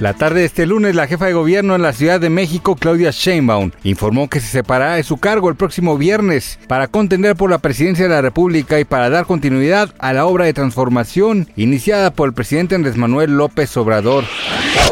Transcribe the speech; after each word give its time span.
La 0.00 0.14
tarde 0.14 0.40
de 0.40 0.46
este 0.46 0.64
lunes, 0.64 0.94
la 0.94 1.08
jefa 1.08 1.26
de 1.26 1.32
gobierno 1.32 1.74
en 1.74 1.82
la 1.82 1.92
Ciudad 1.92 2.20
de 2.20 2.30
México, 2.30 2.76
Claudia 2.76 3.10
Sheinbaum, 3.10 3.72
informó 3.82 4.28
que 4.28 4.38
se 4.38 4.46
separará 4.46 4.94
de 4.94 5.02
su 5.02 5.16
cargo 5.16 5.48
el 5.48 5.56
próximo 5.56 5.98
viernes 5.98 6.60
para 6.68 6.86
contender 6.86 7.34
por 7.34 7.50
la 7.50 7.58
presidencia 7.58 8.04
de 8.04 8.14
la 8.14 8.22
República 8.22 8.78
y 8.78 8.84
para 8.84 9.10
dar 9.10 9.26
continuidad 9.26 9.92
a 9.98 10.12
la 10.12 10.26
obra 10.26 10.44
de 10.44 10.52
transformación 10.52 11.48
iniciada 11.56 12.12
por 12.12 12.28
el 12.28 12.34
presidente 12.34 12.76
Andrés 12.76 12.96
Manuel 12.96 13.36
López 13.36 13.76
Obrador. 13.76 14.22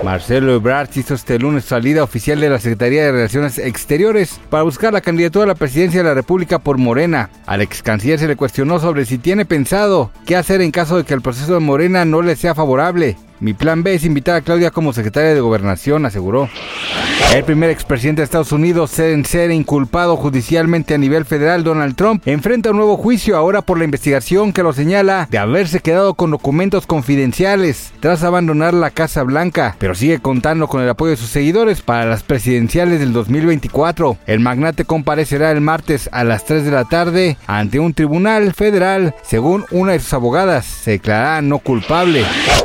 Marcelo 0.02 0.52
Ebrard 0.54 0.90
hizo 0.96 1.14
este 1.14 1.38
lunes 1.38 1.64
salida 1.64 2.02
oficial 2.02 2.40
de 2.40 2.50
la 2.50 2.58
Secretaría 2.58 3.04
de 3.04 3.12
Relaciones 3.12 3.58
Exteriores 3.58 4.40
para 4.50 4.64
buscar 4.64 4.92
la 4.92 5.02
candidatura 5.02 5.44
a 5.44 5.48
la 5.48 5.54
presidencia 5.54 6.02
de 6.02 6.08
la 6.08 6.14
República 6.14 6.58
por 6.58 6.78
Morena. 6.78 7.30
Al 7.46 7.62
ex 7.62 7.80
canciller 7.80 8.18
se 8.18 8.26
le 8.26 8.34
cuestionó 8.34 8.80
sobre 8.80 9.04
si 9.04 9.18
tiene 9.18 9.44
pensado 9.44 10.10
qué 10.26 10.34
hacer 10.34 10.62
en 10.62 10.72
caso 10.72 10.96
de 10.96 11.04
que 11.04 11.14
el 11.14 11.22
proceso 11.22 11.54
de 11.54 11.60
Morena 11.60 12.04
no 12.04 12.22
le 12.22 12.34
sea 12.34 12.56
favorable. 12.56 13.16
Mi 13.38 13.52
plan 13.52 13.82
B 13.82 13.94
es 13.94 14.04
invitar 14.04 14.36
a 14.36 14.40
Claudia 14.40 14.70
como 14.70 14.92
secretaria 14.92 15.34
de 15.34 15.40
Gobernación, 15.40 16.06
aseguró. 16.06 16.48
El 17.34 17.44
primer 17.44 17.70
expresidente 17.70 18.20
de 18.20 18.24
Estados 18.24 18.52
Unidos 18.52 18.98
en 18.98 19.26
ser 19.26 19.50
inculpado 19.50 20.16
judicialmente 20.16 20.94
a 20.94 20.98
nivel 20.98 21.24
federal, 21.24 21.64
Donald 21.64 21.94
Trump, 21.94 22.22
enfrenta 22.26 22.70
un 22.70 22.76
nuevo 22.76 22.96
juicio 22.96 23.36
ahora 23.36 23.62
por 23.62 23.78
la 23.78 23.84
investigación 23.84 24.52
que 24.52 24.62
lo 24.62 24.72
señala 24.72 25.26
de 25.30 25.38
haberse 25.38 25.80
quedado 25.80 26.14
con 26.14 26.30
documentos 26.30 26.86
confidenciales 26.86 27.92
tras 28.00 28.22
abandonar 28.22 28.72
la 28.72 28.90
Casa 28.90 29.22
Blanca, 29.22 29.76
pero 29.78 29.94
sigue 29.94 30.20
contando 30.20 30.68
con 30.68 30.82
el 30.82 30.88
apoyo 30.88 31.10
de 31.10 31.16
sus 31.16 31.28
seguidores 31.28 31.82
para 31.82 32.06
las 32.06 32.22
presidenciales 32.22 33.00
del 33.00 33.12
2024. 33.12 34.16
El 34.26 34.40
magnate 34.40 34.84
comparecerá 34.84 35.50
el 35.50 35.60
martes 35.60 36.08
a 36.12 36.24
las 36.24 36.44
3 36.44 36.64
de 36.64 36.70
la 36.70 36.84
tarde 36.84 37.36
ante 37.46 37.80
un 37.80 37.92
tribunal 37.92 38.54
federal, 38.54 39.14
según 39.22 39.66
una 39.70 39.92
de 39.92 40.00
sus 40.00 40.14
abogadas, 40.14 40.64
se 40.64 40.92
declarará 40.92 41.42
no 41.42 41.58
culpable. 41.58 42.24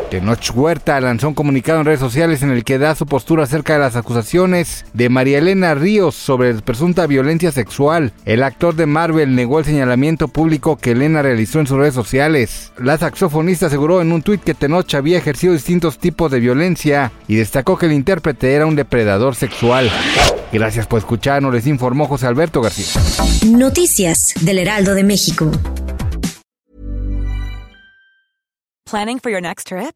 Tenoch 0.09 0.51
Huerta 0.61 1.01
lanzó 1.01 1.27
un 1.27 1.33
comunicado 1.33 1.79
en 1.79 1.87
redes 1.87 1.99
sociales 1.99 2.43
en 2.43 2.51
el 2.51 2.63
que 2.63 2.77
da 2.77 2.93
su 2.93 3.07
postura 3.07 3.45
acerca 3.45 3.73
de 3.73 3.79
las 3.79 3.95
acusaciones 3.95 4.85
de 4.93 5.09
María 5.09 5.39
Elena 5.39 5.73
Ríos 5.73 6.13
sobre 6.13 6.53
presunta 6.61 7.07
violencia 7.07 7.51
sexual. 7.51 8.13
El 8.25 8.43
actor 8.43 8.75
de 8.75 8.85
Marvel 8.85 9.33
negó 9.33 9.57
el 9.57 9.65
señalamiento 9.65 10.27
público 10.27 10.77
que 10.77 10.91
Elena 10.91 11.23
realizó 11.23 11.59
en 11.59 11.65
sus 11.65 11.79
redes 11.79 11.95
sociales. 11.95 12.71
La 12.77 12.99
saxofonista 12.99 13.65
aseguró 13.65 14.03
en 14.03 14.11
un 14.11 14.21
tuit 14.21 14.43
que 14.43 14.53
Tenoch 14.53 14.93
había 14.93 15.17
ejercido 15.17 15.53
distintos 15.53 15.97
tipos 15.97 16.29
de 16.29 16.39
violencia 16.39 17.11
y 17.27 17.37
destacó 17.37 17.75
que 17.75 17.87
el 17.87 17.93
intérprete 17.93 18.53
era 18.53 18.67
un 18.67 18.75
depredador 18.75 19.33
sexual. 19.33 19.89
Gracias 20.53 20.85
por 20.85 20.99
escucharnos, 20.99 21.51
les 21.55 21.65
informó 21.65 22.05
José 22.05 22.27
Alberto 22.27 22.61
García. 22.61 23.01
Noticias 23.47 24.35
del 24.41 24.59
Heraldo 24.59 24.93
de 24.93 25.03
México. 25.05 25.49
Planning 28.85 29.19
for 29.19 29.31
your 29.31 29.41
next 29.41 29.67
trip? 29.67 29.95